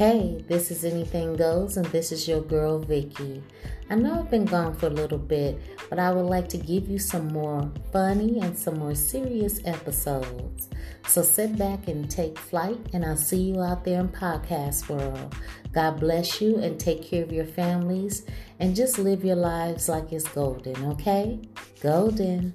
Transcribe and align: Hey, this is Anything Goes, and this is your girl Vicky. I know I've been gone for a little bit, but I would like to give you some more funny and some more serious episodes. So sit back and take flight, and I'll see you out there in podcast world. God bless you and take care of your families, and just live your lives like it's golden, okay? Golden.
Hey, 0.00 0.42
this 0.48 0.70
is 0.70 0.82
Anything 0.86 1.36
Goes, 1.36 1.76
and 1.76 1.84
this 1.88 2.10
is 2.10 2.26
your 2.26 2.40
girl 2.40 2.78
Vicky. 2.78 3.42
I 3.90 3.96
know 3.96 4.20
I've 4.20 4.30
been 4.30 4.46
gone 4.46 4.74
for 4.74 4.86
a 4.86 4.88
little 4.88 5.18
bit, 5.18 5.60
but 5.90 5.98
I 5.98 6.10
would 6.10 6.24
like 6.24 6.48
to 6.48 6.56
give 6.56 6.88
you 6.88 6.98
some 6.98 7.28
more 7.28 7.70
funny 7.92 8.40
and 8.40 8.58
some 8.58 8.78
more 8.78 8.94
serious 8.94 9.60
episodes. 9.66 10.70
So 11.06 11.20
sit 11.20 11.58
back 11.58 11.86
and 11.86 12.10
take 12.10 12.38
flight, 12.38 12.78
and 12.94 13.04
I'll 13.04 13.14
see 13.14 13.42
you 13.42 13.60
out 13.60 13.84
there 13.84 14.00
in 14.00 14.08
podcast 14.08 14.88
world. 14.88 15.36
God 15.72 16.00
bless 16.00 16.40
you 16.40 16.56
and 16.56 16.80
take 16.80 17.02
care 17.02 17.22
of 17.22 17.30
your 17.30 17.44
families, 17.44 18.24
and 18.58 18.74
just 18.74 18.98
live 18.98 19.22
your 19.22 19.36
lives 19.36 19.86
like 19.86 20.14
it's 20.14 20.26
golden, 20.28 20.82
okay? 20.92 21.42
Golden. 21.82 22.54